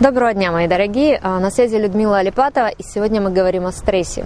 Доброго 0.00 0.32
дня, 0.32 0.50
мои 0.50 0.66
дорогие. 0.66 1.20
А, 1.22 1.38
на 1.40 1.50
связи 1.50 1.76
Людмила 1.76 2.16
Алипатова, 2.16 2.68
и 2.68 2.82
сегодня 2.82 3.20
мы 3.20 3.30
говорим 3.30 3.66
о 3.66 3.70
стрессе. 3.70 4.24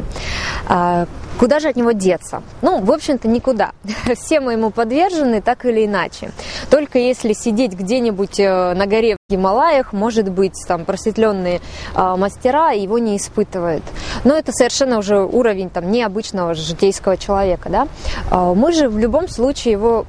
А, 0.68 1.06
куда 1.36 1.58
же 1.58 1.66
от 1.66 1.74
него 1.74 1.90
деться? 1.90 2.44
Ну, 2.62 2.78
в 2.78 2.92
общем-то, 2.92 3.26
никуда. 3.26 3.73
Все 4.15 4.39
мы 4.39 4.52
ему 4.52 4.71
подвержены, 4.71 5.42
так 5.42 5.65
или 5.65 5.84
иначе. 5.84 6.31
Только 6.71 7.00
если 7.00 7.33
сидеть 7.33 7.73
где-нибудь 7.73 8.39
э, 8.39 8.75
на 8.75 8.87
горе 8.87 9.16
в 9.16 9.32
Гималаях, 9.32 9.93
может 9.93 10.30
быть, 10.30 10.54
там 10.68 10.84
просветленные 10.84 11.60
а, 11.93 12.16
мастера 12.16 12.70
его 12.70 13.00
не 13.00 13.16
испытывают. 13.16 13.82
Но 14.22 14.36
это 14.36 14.52
совершенно 14.52 14.98
уже 14.98 15.25
уровень 15.25 15.70
там 15.70 15.91
необычного 15.91 16.54
житейского 16.54 17.16
человека, 17.16 17.68
да. 17.68 18.54
Мы 18.54 18.70
же 18.70 18.88
в 18.88 18.96
любом 18.96 19.27
случае 19.27 19.72
его 19.72 20.06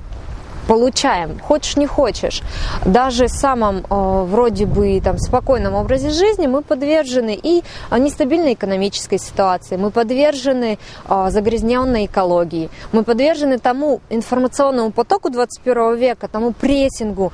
получаем, 0.68 1.40
хочешь 1.40 1.78
не 1.78 1.88
хочешь. 1.88 2.42
Даже 2.86 3.28
в 3.28 3.32
самом 3.32 3.78
э, 3.78 3.84
вроде 3.90 4.66
бы 4.66 5.00
там 5.04 5.18
спокойном 5.18 5.76
образе 5.76 6.10
жизни 6.10 6.48
мы 6.48 6.62
подвержены 6.62 7.40
и 7.42 7.64
э, 7.92 7.98
нестабильной 7.98 8.54
экономической 8.54 9.20
ситуации, 9.20 9.78
мы 9.78 9.92
подвержены 9.92 10.78
э, 11.08 11.28
загрязненной 11.30 12.06
экологии, 12.06 12.70
мы 12.92 13.04
подвержены 13.04 13.60
тому 13.60 14.02
информационному 14.10 14.92
потоку 14.92 15.30
21 15.30 15.96
века, 15.96 16.28
тому 16.28 16.52
прессингу, 16.52 17.32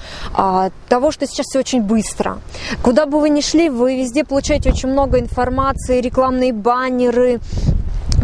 того, 0.90 1.12
что 1.12 1.28
сейчас 1.28 1.46
все 1.48 1.60
очень 1.60 1.82
быстро. 1.82 2.38
Куда 2.84 3.06
бы 3.06 3.20
вы 3.20 3.30
ни 3.30 3.42
шли, 3.42 3.70
вы 3.70 3.98
везде 3.98 4.24
получаете 4.24 4.70
очень 4.70 4.90
много 4.90 5.20
информации, 5.20 6.02
рекламные 6.02 6.54
баннеры, 6.54 7.40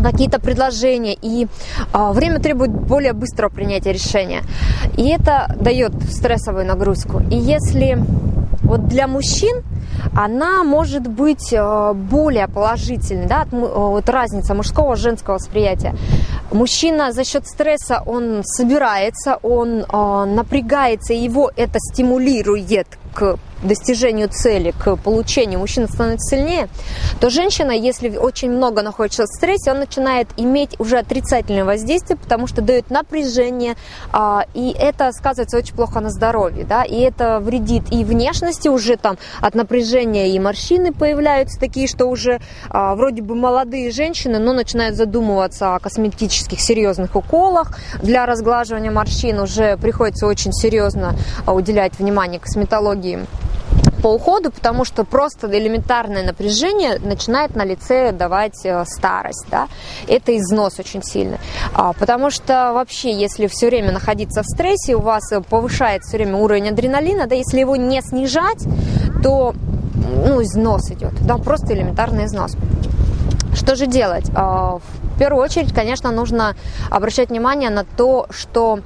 какие-то 0.02 0.40
предложения, 0.40 1.16
и 1.22 1.48
а, 1.92 2.14
время 2.14 2.40
требует 2.40 2.72
более 2.72 3.14
быстрого 3.14 3.50
принятия 3.50 3.92
решения. 3.92 4.44
И 4.98 5.08
это 5.10 5.56
дает 5.60 5.94
стрессовую 6.12 6.66
нагрузку. 6.66 7.22
И 7.32 7.36
если 7.36 7.98
вот 8.64 8.88
для 8.88 9.08
мужчин 9.08 9.64
она 10.16 10.64
может 10.64 11.08
быть 11.08 11.54
а, 11.54 11.94
более 11.94 12.48
положительной, 12.48 13.28
да, 13.28 13.46
вот 13.52 14.10
разница 14.10 14.54
мужского 14.54 14.94
и 14.94 14.98
женского 14.98 15.36
восприятия. 15.36 15.96
Мужчина 16.52 17.12
за 17.12 17.24
счет 17.24 17.46
стресса, 17.46 18.02
он 18.06 18.42
собирается, 18.44 19.38
он 19.44 19.80
напрягается, 20.36 21.14
его 21.14 21.52
это 21.58 21.78
стимулирует 21.80 22.88
к 23.14 23.38
достижению 23.64 24.30
цели, 24.30 24.72
к 24.72 24.96
получению 24.98 25.60
мужчина 25.60 25.88
становится 25.88 26.36
сильнее, 26.36 26.70
то 27.20 27.30
женщина, 27.30 27.72
если 27.72 28.16
очень 28.18 28.52
много 28.52 28.82
находится 28.82 29.24
в 29.24 29.28
стрессе, 29.28 29.72
он 29.72 29.80
начинает 29.80 30.28
иметь 30.38 30.76
уже 30.80 30.98
отрицательное 30.98 31.66
воздействие, 31.66 32.18
потому 32.18 32.48
что 32.48 32.62
дает 32.62 32.90
напряжение, 32.90 33.76
а, 34.12 34.46
и 34.54 34.76
это 34.78 35.12
сказывается 35.12 35.58
очень 35.58 35.76
плохо 35.76 36.00
на 36.00 36.10
здоровье, 36.10 36.66
да, 36.66 36.84
и 36.84 37.00
это 37.00 37.40
вредит 37.40 37.84
и 37.92 38.04
внешности, 38.04 38.68
уже 38.68 38.98
там 38.98 39.18
от 39.42 39.56
напряжения 39.56 40.34
и 40.34 40.40
морщины 40.40 40.94
появляются 40.94 41.60
такие, 41.60 41.88
что 41.88 42.06
уже 42.06 42.40
а, 42.70 42.96
вроде 42.96 43.22
бы 43.22 43.36
молодые 43.36 43.92
женщины, 43.92 44.40
но 44.40 44.54
начинают 44.54 44.96
задумываться 44.96 45.76
о 45.76 45.80
косметических 45.80 46.60
серьезных 46.60 47.16
уколах. 47.16 47.78
Для 48.02 48.26
разглаживания 48.26 48.92
морщин, 48.92 49.40
уже 49.40 49.78
приходится 49.78 50.28
очень 50.28 50.54
серьезно 50.54 51.16
а, 51.46 51.54
уделять 51.54 51.98
внимание 52.00 52.40
косметологии 52.40 53.26
по 54.02 54.14
уходу, 54.14 54.52
потому 54.52 54.86
что 54.86 55.04
просто 55.04 55.48
элементарное 55.48 56.24
напряжение 56.24 57.00
начинает 57.00 57.56
на 57.56 57.64
лице 57.64 58.12
давать 58.12 58.66
э, 58.66 58.86
старость, 58.86 59.46
да, 59.50 59.68
это 60.08 60.38
износ 60.38 60.80
очень 60.80 61.04
сильный, 61.04 61.38
а, 61.74 61.94
потому 61.94 62.30
что 62.30 62.72
вообще, 62.74 63.12
если 63.12 63.48
все 63.48 63.68
время 63.68 63.92
находиться 63.92 64.44
в 64.44 64.46
стрессе, 64.46 64.96
у 64.96 65.02
вас 65.02 65.24
повышается 65.50 66.10
все 66.10 66.18
время 66.18 66.38
уровень 66.38 66.70
адреналина, 66.70 67.28
да, 67.28 67.36
если 67.36 67.60
его 67.60 67.76
не 67.76 68.02
снижать, 68.02 68.64
то, 69.24 69.54
ну, 70.26 70.42
износ 70.42 70.92
идет, 70.92 71.14
да, 71.26 71.38
просто 71.38 71.74
элементарный 71.74 72.26
износ. 72.26 72.56
Что 73.56 73.76
же 73.76 73.88
делать? 73.88 74.26
А, 74.36 74.78
в 74.78 75.20
первую 75.20 75.44
очередь, 75.44 75.74
конечно, 75.74 76.12
нужно 76.12 76.56
обращать 76.92 77.30
внимание 77.30 77.72
на 77.72 77.84
то, 77.84 78.28
что 78.30 78.80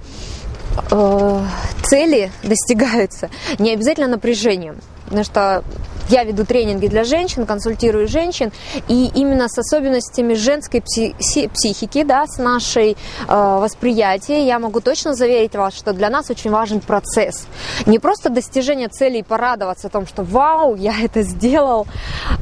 э, 0.90 1.46
цели 1.84 2.32
достигаются 2.42 3.30
не 3.60 3.74
обязательно 3.74 4.08
напряжением 4.08 4.78
потому 5.12 5.26
что 5.26 5.64
я 6.12 6.24
веду 6.24 6.46
тренинги 6.46 6.88
для 6.88 7.04
женщин, 7.04 7.46
консультирую 7.46 8.08
женщин, 8.08 8.52
и 8.90 9.10
именно 9.16 9.48
с 9.48 9.58
особенностями 9.58 10.34
женской 10.34 10.82
психики, 10.82 12.04
да, 12.04 12.26
с 12.28 12.38
нашей 12.38 12.92
э, 12.92 12.98
восприятия, 13.28 14.46
я 14.46 14.60
могу 14.60 14.82
точно 14.82 15.16
заверить 15.16 15.56
вас, 15.56 15.74
что 15.74 15.94
для 15.94 16.10
нас 16.10 16.30
очень 16.30 16.52
важен 16.52 16.82
процесс. 16.82 17.48
Не 17.86 17.98
просто 18.00 18.30
достижение 18.30 18.90
цели 18.90 19.20
и 19.20 19.24
порадоваться 19.24 19.88
о 19.88 19.90
том, 19.90 20.06
что 20.06 20.24
вау, 20.24 20.76
я 20.76 20.94
это 21.02 21.22
сделал, 21.22 21.88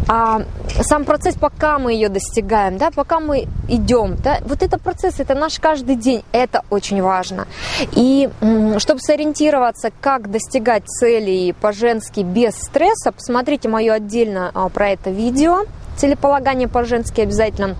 а 0.07 0.41
сам 0.81 1.05
процесс, 1.05 1.35
пока 1.35 1.77
мы 1.77 1.93
ее 1.93 2.09
достигаем, 2.09 2.77
да, 2.77 2.89
пока 2.89 3.19
мы 3.19 3.47
идем, 3.67 4.15
да, 4.23 4.39
вот 4.45 4.63
это 4.63 4.79
процесс, 4.79 5.19
это 5.19 5.35
наш 5.35 5.59
каждый 5.59 5.95
день, 5.95 6.23
это 6.31 6.63
очень 6.71 7.01
важно. 7.01 7.47
И 7.91 8.29
чтобы 8.77 8.99
сориентироваться, 9.01 9.91
как 10.01 10.31
достигать 10.31 10.87
целей 10.87 11.53
по-женски 11.53 12.21
без 12.21 12.55
стресса, 12.55 13.11
посмотрите 13.11 13.58
посмотрите 13.59 13.69
мое 13.69 13.93
отдельно 13.93 14.51
а, 14.53 14.69
про 14.69 14.89
это 14.89 15.09
видео, 15.09 15.65
целеполагание 15.97 16.67
по-женски 16.67 17.21
обязательно, 17.21 17.75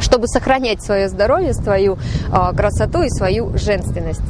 чтобы 0.00 0.26
сохранять 0.26 0.82
свое 0.82 1.08
здоровье, 1.08 1.52
свою 1.52 1.98
а, 2.32 2.52
красоту 2.54 3.02
и 3.02 3.10
свою 3.10 3.56
женственность. 3.56 4.22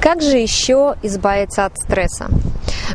Как 0.00 0.22
же 0.22 0.38
еще 0.38 0.96
избавиться 1.02 1.66
от 1.66 1.76
стресса? 1.76 2.28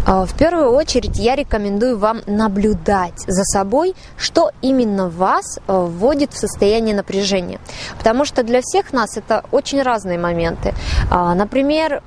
А, 0.07 0.25
в 0.25 0.35
первую 0.35 0.71
очередь 0.71 1.17
я 1.17 1.35
рекомендую 1.35 1.97
вам 1.99 2.21
наблюдать 2.25 3.19
за 3.27 3.43
собой, 3.43 3.93
что 4.17 4.51
именно 4.61 5.09
вас 5.09 5.59
вводит 5.67 6.33
в 6.33 6.37
состояние 6.37 6.95
напряжения. 6.95 7.59
Потому 7.97 8.25
что 8.25 8.43
для 8.43 8.61
всех 8.61 8.93
нас 8.93 9.15
это 9.17 9.43
очень 9.51 9.81
разные 9.83 10.17
моменты. 10.17 10.73
Например, 11.11 12.01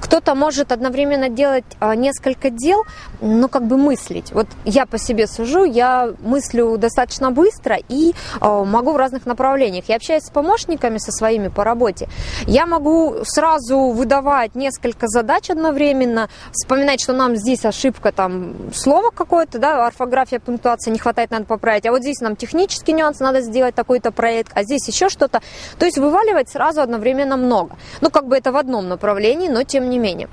кто-то 0.00 0.34
может 0.34 0.72
одновременно 0.72 1.28
делать 1.28 1.64
а, 1.80 1.94
несколько 1.94 2.50
дел, 2.50 2.84
но 3.20 3.48
как 3.48 3.66
бы 3.66 3.76
мыслить. 3.76 4.32
Вот 4.32 4.46
я 4.64 4.86
по 4.86 4.98
себе 4.98 5.26
сужу, 5.26 5.64
я 5.64 6.12
мыслю 6.20 6.76
достаточно 6.76 7.30
быстро 7.30 7.78
и 7.88 8.14
а, 8.40 8.64
могу 8.64 8.92
в 8.92 8.96
разных 8.96 9.26
направлениях. 9.26 9.84
Я 9.88 9.96
общаюсь 9.96 10.24
с 10.24 10.30
помощниками 10.30 10.98
со 10.98 11.12
своими 11.12 11.48
по 11.48 11.64
работе. 11.64 12.08
Я 12.46 12.66
могу 12.66 13.16
сразу 13.24 13.78
выдавать 13.90 14.54
несколько 14.54 15.08
задач 15.08 15.50
одновременно, 15.50 16.28
вспоминать, 16.52 17.00
что 17.00 17.12
нам 17.12 17.36
здесь 17.36 17.64
ошибка, 17.64 18.12
там, 18.12 18.54
слово 18.74 19.10
какое-то, 19.10 19.58
да, 19.58 19.86
орфография, 19.86 20.40
пунктуация 20.40 20.92
не 20.92 20.98
хватает, 20.98 21.30
надо 21.30 21.44
поправить. 21.44 21.86
А 21.86 21.90
вот 21.90 22.02
здесь 22.02 22.20
нам 22.20 22.36
технический 22.36 22.92
нюанс, 22.92 23.20
надо 23.20 23.40
сделать 23.40 23.74
такой-то 23.74 24.12
проект, 24.12 24.52
а 24.54 24.62
здесь 24.62 24.86
еще 24.88 25.08
что-то. 25.08 25.40
То 25.78 25.86
есть 25.86 25.98
вываливать 25.98 26.48
сразу 26.48 26.80
одновременно 26.80 27.36
много. 27.36 27.76
Ну, 28.00 28.10
как 28.10 28.26
бы 28.26 28.36
это 28.36 28.52
в 28.52 28.56
одном 28.56 28.88
направлении, 28.88 29.48
но 29.48 29.62
тем 29.62 29.90
не 29.90 29.95
менее. 29.98 30.28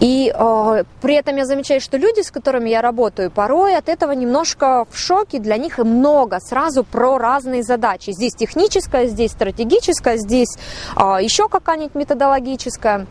И 0.00 0.32
э, 0.34 0.84
при 1.00 1.14
этом 1.14 1.36
я 1.36 1.46
замечаю, 1.46 1.80
что 1.80 1.96
люди, 1.96 2.20
с 2.20 2.30
которыми 2.30 2.68
я 2.68 2.82
работаю, 2.82 3.30
порой 3.30 3.76
от 3.76 3.88
этого 3.88 4.12
немножко 4.12 4.86
в 4.90 4.98
шоке, 4.98 5.38
для 5.38 5.56
них 5.56 5.78
много 5.78 6.38
сразу 6.40 6.84
про 6.84 7.18
разные 7.18 7.62
задачи. 7.62 8.10
Здесь 8.10 8.34
техническая, 8.34 9.06
здесь 9.06 9.32
стратегическая, 9.32 10.16
здесь 10.16 10.56
э, 10.96 11.00
еще 11.22 11.48
какая-нибудь 11.48 11.94
методологическая. 11.94 13.06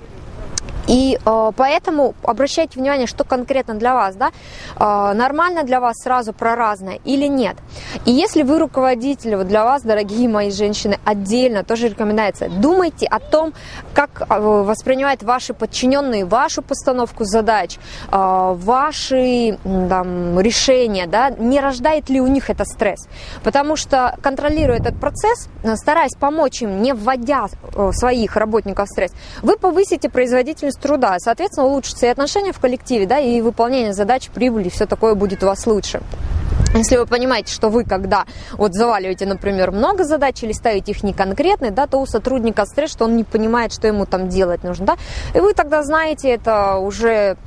И 0.89 1.19
э, 1.23 1.51
поэтому 1.55 2.15
обращайте 2.23 2.79
внимание, 2.79 3.05
что 3.05 3.23
конкретно 3.23 3.75
для 3.75 3.93
вас, 3.93 4.15
да, 4.15 4.31
э, 4.75 5.13
нормально 5.13 5.63
для 5.63 5.79
вас 5.79 5.95
сразу 6.03 6.33
про 6.33 6.55
разное 6.55 6.99
или 7.05 7.27
нет. 7.27 7.55
И 8.05 8.11
если 8.11 8.41
вы 8.41 8.57
руководитель, 8.57 9.35
вот 9.35 9.47
для 9.47 9.63
вас, 9.63 9.83
дорогие 9.83 10.27
мои 10.27 10.49
женщины, 10.49 10.97
отдельно 11.05 11.63
тоже 11.63 11.89
рекомендация, 11.89 12.49
думайте 12.49 13.05
о 13.05 13.19
том, 13.19 13.53
как 13.93 14.23
э, 14.27 14.39
воспринимают 14.39 15.21
ваши 15.21 15.53
подчиненные 15.53 16.25
вашу 16.25 16.63
постановку 16.63 17.23
задач, 17.23 17.77
э, 18.11 18.11
ваши 18.11 19.59
там, 19.63 20.39
решения, 20.39 21.05
да, 21.05 21.29
не 21.29 21.59
рождает 21.59 22.09
ли 22.09 22.19
у 22.19 22.27
них 22.27 22.49
это 22.49 22.65
стресс. 22.65 23.07
Потому 23.43 23.75
что 23.75 24.17
контролируя 24.23 24.79
этот 24.79 24.99
процесс, 24.99 25.49
э, 25.61 25.75
стараясь 25.75 26.15
помочь 26.19 26.63
им, 26.63 26.81
не 26.81 26.93
вводя 26.93 27.45
э, 27.75 27.91
своих 27.93 28.35
работников 28.35 28.87
в 28.87 28.91
стресс, 28.91 29.11
вы 29.43 29.55
повысите 29.55 30.09
производительность 30.09 30.78
труда. 30.79 31.17
Соответственно, 31.19 31.67
улучшатся 31.67 32.07
и 32.07 32.09
отношения 32.09 32.53
в 32.53 32.59
коллективе, 32.59 33.05
да, 33.05 33.19
и 33.19 33.41
выполнение 33.41 33.93
задач, 33.93 34.29
прибыли, 34.29 34.69
все 34.69 34.85
такое 34.85 35.15
будет 35.15 35.43
у 35.43 35.47
вас 35.47 35.67
лучше. 35.67 36.01
Если 36.75 36.97
вы 36.97 37.07
понимаете, 37.07 37.51
что 37.51 37.69
вы, 37.69 37.83
когда 37.83 38.25
вот 38.53 38.75
заваливаете, 38.75 39.25
например, 39.25 39.71
много 39.71 40.03
задач 40.03 40.43
или 40.43 40.51
ставите 40.51 40.91
их 40.91 41.03
не 41.03 41.13
конкретные, 41.13 41.71
да, 41.71 41.87
то 41.87 41.97
у 41.97 42.05
сотрудника 42.05 42.65
стресс, 42.65 42.91
что 42.91 43.05
он 43.05 43.17
не 43.17 43.23
понимает, 43.23 43.73
что 43.73 43.87
ему 43.87 44.05
там 44.05 44.29
делать 44.29 44.63
нужно, 44.63 44.85
да, 44.85 44.97
и 45.33 45.39
вы 45.39 45.53
тогда 45.53 45.81
знаете 45.81 46.29
это 46.29 46.77
уже 46.77 47.37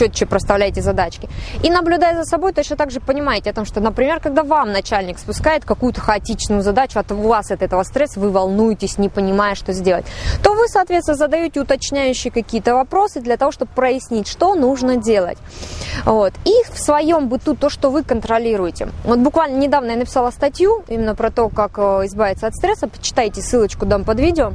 четче 0.00 0.24
проставляете 0.24 0.80
задачки. 0.80 1.28
И 1.62 1.70
наблюдая 1.70 2.16
за 2.16 2.24
собой, 2.24 2.52
точно 2.52 2.76
так 2.76 2.90
же 2.90 3.00
понимаете 3.00 3.50
о 3.50 3.52
том, 3.52 3.66
что, 3.66 3.80
например, 3.80 4.18
когда 4.20 4.42
вам 4.42 4.72
начальник 4.72 5.18
спускает 5.18 5.66
какую-то 5.66 6.00
хаотичную 6.00 6.62
задачу, 6.62 6.98
от 6.98 7.10
вас 7.10 7.50
от 7.50 7.62
этого 7.62 7.82
стресса, 7.82 8.18
вы 8.18 8.30
волнуетесь, 8.30 8.96
не 8.96 9.10
понимая, 9.10 9.54
что 9.54 9.72
сделать, 9.74 10.06
то 10.42 10.54
вы, 10.54 10.68
соответственно, 10.68 11.18
задаете 11.18 11.60
уточняющие 11.60 12.32
какие-то 12.32 12.74
вопросы 12.74 13.20
для 13.20 13.36
того, 13.36 13.52
чтобы 13.52 13.72
прояснить, 13.74 14.26
что 14.26 14.54
нужно 14.54 14.96
делать. 14.96 15.38
Вот. 16.06 16.32
И 16.46 16.54
в 16.72 16.78
своем 16.78 17.28
быту 17.28 17.54
то, 17.54 17.68
что 17.68 17.90
вы 17.90 18.02
контролируете. 18.02 18.88
Вот 19.04 19.18
буквально 19.18 19.58
недавно 19.58 19.90
я 19.90 19.96
написала 19.98 20.30
статью 20.30 20.82
именно 20.88 21.14
про 21.14 21.30
то, 21.30 21.50
как 21.50 21.72
э, 21.76 22.06
избавиться 22.06 22.46
от 22.46 22.54
стресса. 22.54 22.88
Почитайте, 22.88 23.42
ссылочку 23.42 23.84
дам 23.84 24.04
под 24.04 24.18
видео. 24.18 24.52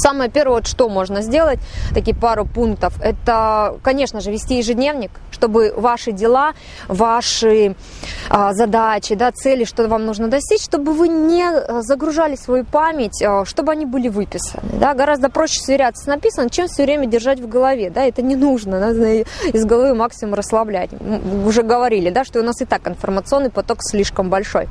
Самое 0.00 0.30
первое, 0.30 0.56
вот 0.56 0.66
что 0.66 0.88
можно 0.88 1.20
сделать, 1.20 1.58
такие 1.92 2.16
пару 2.16 2.46
пунктов, 2.46 2.94
это, 3.02 3.78
конечно 3.82 4.20
же, 4.20 4.30
вести 4.30 4.56
ежедневник, 4.56 5.10
чтобы 5.30 5.74
ваши 5.76 6.12
дела, 6.12 6.54
ваши 6.88 7.76
а, 8.30 8.54
задачи, 8.54 9.14
да, 9.14 9.30
цели, 9.30 9.64
что 9.64 9.86
вам 9.88 10.06
нужно 10.06 10.28
достичь, 10.28 10.62
чтобы 10.62 10.94
вы 10.94 11.08
не 11.08 11.44
а, 11.44 11.82
загружали 11.82 12.36
свою 12.36 12.64
память, 12.64 13.22
а, 13.22 13.44
чтобы 13.44 13.72
они 13.72 13.84
были 13.84 14.08
выписаны. 14.08 14.62
Да. 14.80 14.94
Гораздо 14.94 15.28
проще 15.28 15.60
сверяться 15.60 16.04
с 16.04 16.06
написанным, 16.06 16.48
чем 16.48 16.66
все 16.66 16.84
время 16.84 17.06
держать 17.06 17.40
в 17.40 17.46
голове. 17.46 17.90
Да. 17.90 18.02
Это 18.04 18.22
не 18.22 18.36
нужно, 18.36 18.80
надо 18.80 19.24
из 19.52 19.64
головы 19.66 19.94
максимум 19.94 20.34
расслаблять. 20.34 20.90
Уже 21.44 21.62
говорили, 21.62 22.08
да, 22.08 22.24
что 22.24 22.40
у 22.40 22.42
нас 22.42 22.62
и 22.62 22.64
так 22.64 22.88
информационный 22.88 23.50
поток 23.50 23.78
слишком 23.82 24.30
большой. 24.30 24.68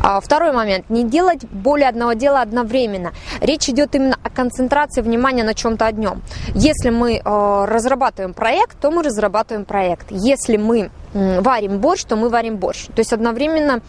А, 0.00 0.20
второй 0.20 0.52
момент. 0.52 0.88
Не 0.90 1.02
делать 1.04 1.44
более 1.50 1.88
одного 1.88 2.12
дела 2.12 2.40
одновременно. 2.42 3.12
Речь 3.40 3.68
идет 3.68 3.94
именно 3.96 4.16
о 4.22 4.30
концентрации 4.30 4.59
внимания 5.02 5.44
на 5.44 5.54
чем-то 5.54 5.86
одном. 5.86 6.22
Если 6.54 6.90
мы 6.90 7.16
э, 7.16 7.20
разрабатываем 7.24 8.34
проект, 8.34 8.78
то 8.80 8.90
мы 8.90 9.02
разрабатываем 9.02 9.64
проект. 9.64 10.06
Если 10.10 10.56
мы 10.56 10.90
варим 11.12 11.78
борщ, 11.78 12.04
то 12.04 12.16
мы 12.16 12.28
варим 12.28 12.56
борщ. 12.56 12.86
То 12.86 13.00
есть 13.00 13.12
одновременно 13.12 13.80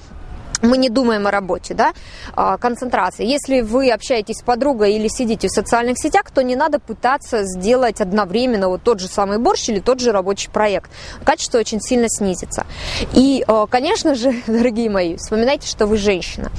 мы 0.62 0.78
не 0.78 0.90
думаем 0.90 1.28
о 1.28 1.32
работе, 1.32 1.74
да, 1.74 1.94
а, 2.36 2.58
концентрация. 2.58 3.26
Если 3.26 3.62
вы 3.62 3.92
общаетесь 3.92 4.38
с 4.38 4.44
подругой 4.44 4.94
или 4.94 5.08
сидите 5.08 5.48
в 5.48 5.52
социальных 5.52 5.98
сетях, 5.98 6.32
то 6.32 6.44
не 6.44 6.56
надо 6.56 6.80
пытаться 6.80 7.44
сделать 7.44 8.02
одновременно 8.02 8.70
вот 8.70 8.84
тот 8.84 9.00
же 9.00 9.08
самый 9.08 9.38
борщ 9.38 9.70
или 9.70 9.80
тот 9.80 10.00
же 10.00 10.12
рабочий 10.12 10.50
проект. 10.50 10.92
Качество 11.24 11.60
очень 11.60 11.82
сильно 11.82 12.08
снизится. 12.10 12.66
И, 13.14 13.44
а, 13.48 13.68
конечно 13.68 14.16
же, 14.16 14.34
дорогие 14.48 14.90
мои, 14.90 15.16
вспоминайте, 15.16 15.68
что 15.68 15.88
вы 15.88 15.98
женщина 15.98 16.52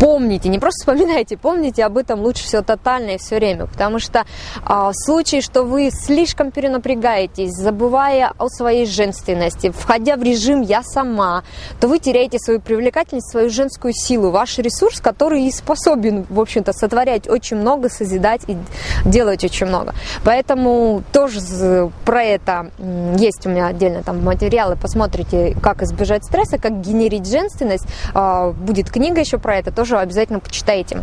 помните, 0.00 0.48
не 0.48 0.58
просто 0.58 0.80
вспоминайте, 0.80 1.36
помните 1.36 1.84
об 1.84 1.98
этом 1.98 2.20
лучше 2.20 2.44
всего 2.44 2.62
тотально 2.62 3.10
и 3.10 3.18
все 3.18 3.36
время, 3.36 3.66
потому 3.66 3.98
что 3.98 4.24
а, 4.64 4.90
в 4.90 4.94
случае, 4.94 5.42
что 5.42 5.62
вы 5.62 5.90
слишком 5.92 6.50
перенапрягаетесь, 6.50 7.52
забывая 7.52 8.32
о 8.38 8.48
своей 8.48 8.86
женственности, 8.86 9.70
входя 9.70 10.16
в 10.16 10.22
режим 10.22 10.62
«я 10.62 10.82
сама», 10.82 11.44
то 11.80 11.86
вы 11.86 11.98
теряете 11.98 12.38
свою 12.38 12.60
привлекательность, 12.60 13.29
свою 13.30 13.50
женскую 13.50 13.92
силу, 13.94 14.30
ваш 14.30 14.58
ресурс, 14.58 15.00
который 15.00 15.44
и 15.44 15.52
способен, 15.52 16.26
в 16.28 16.40
общем-то, 16.40 16.72
сотворять 16.72 17.28
очень 17.28 17.56
много, 17.56 17.88
созидать 17.88 18.42
и 18.46 18.56
делать 19.04 19.44
очень 19.44 19.66
много. 19.66 19.94
Поэтому 20.24 21.02
тоже 21.12 21.90
про 22.04 22.22
это 22.22 22.70
есть 23.16 23.46
у 23.46 23.50
меня 23.50 23.66
отдельно 23.66 24.02
там 24.02 24.24
материалы, 24.24 24.76
посмотрите, 24.76 25.56
как 25.62 25.82
избежать 25.82 26.24
стресса, 26.24 26.58
как 26.58 26.80
генерить 26.80 27.26
женственность, 27.26 27.86
а, 28.14 28.50
будет 28.50 28.90
книга 28.90 29.20
еще 29.20 29.38
про 29.38 29.56
это, 29.56 29.70
тоже 29.72 29.98
обязательно 29.98 30.40
почитайте 30.40 31.02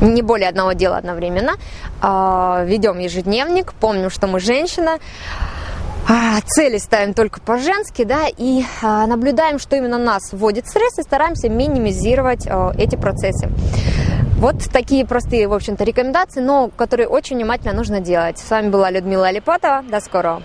не 0.00 0.22
более 0.22 0.48
одного 0.48 0.72
дела 0.72 0.96
одновременно. 0.96 1.54
А, 2.00 2.62
ведем 2.64 2.98
ежедневник, 2.98 3.72
помним, 3.74 4.10
что 4.10 4.26
мы 4.26 4.40
женщина, 4.40 4.98
цели 6.46 6.78
ставим 6.78 7.14
только 7.14 7.40
по-женски, 7.40 8.04
да, 8.04 8.26
и 8.36 8.62
а, 8.82 9.06
наблюдаем, 9.06 9.58
что 9.58 9.76
именно 9.76 9.98
нас 9.98 10.32
вводит 10.32 10.66
стресс, 10.66 10.98
и 10.98 11.02
стараемся 11.02 11.48
минимизировать 11.48 12.46
эти 12.78 12.96
процессы. 12.96 13.48
Вот 14.38 14.62
такие 14.72 15.04
простые, 15.04 15.48
в 15.48 15.52
общем-то, 15.52 15.82
рекомендации, 15.82 16.40
но 16.40 16.68
которые 16.68 17.08
очень 17.08 17.36
внимательно 17.36 17.72
нужно 17.72 18.00
делать. 18.00 18.38
С 18.38 18.48
вами 18.48 18.68
была 18.68 18.88
Людмила 18.88 19.26
Алипатова. 19.26 19.82
До 19.82 20.00
скорого. 20.00 20.42